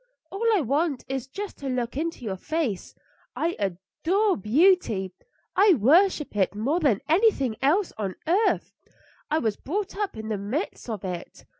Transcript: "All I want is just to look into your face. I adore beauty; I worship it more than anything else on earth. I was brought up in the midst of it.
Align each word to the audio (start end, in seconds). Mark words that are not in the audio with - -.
"All 0.31 0.43
I 0.57 0.61
want 0.61 1.05
is 1.07 1.27
just 1.27 1.59
to 1.59 1.69
look 1.69 1.95
into 1.95 2.25
your 2.25 2.35
face. 2.35 2.95
I 3.35 3.55
adore 3.59 4.35
beauty; 4.35 5.13
I 5.55 5.75
worship 5.75 6.35
it 6.35 6.55
more 6.55 6.79
than 6.79 7.01
anything 7.07 7.55
else 7.61 7.93
on 7.99 8.15
earth. 8.25 8.73
I 9.29 9.37
was 9.37 9.57
brought 9.57 9.95
up 9.95 10.17
in 10.17 10.29
the 10.29 10.39
midst 10.39 10.89
of 10.89 11.05
it. 11.05 11.45